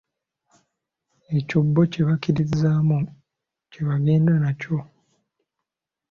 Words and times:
Ekyo 1.37 1.57
bbo 1.65 1.81
kye 1.91 2.01
bakkiririzaamu, 2.07 2.97
kye 3.71 3.81
bagenda 3.87 4.33
nakyo. 4.43 4.77